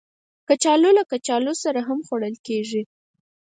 [0.47, 2.81] کچالو له کچالو سره هم خوړل کېږي